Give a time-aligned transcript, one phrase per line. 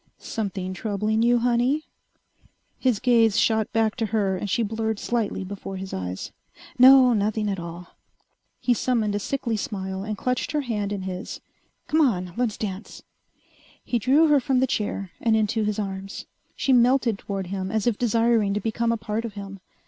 [0.17, 1.83] "Something troubling you, honey?"
[2.79, 6.31] His gaze shot back to her and she blurred slightly before his eyes.
[6.79, 7.13] "No.
[7.13, 7.89] Nothing at all!"
[8.59, 11.39] He summoned a sickly smile and clutched her hand in his.
[11.85, 12.33] "Come on.
[12.35, 13.03] Let's dance."
[13.83, 16.25] He drew her from the chair and into his arms.
[16.55, 19.59] She melted toward him as if desiring to become a part of him.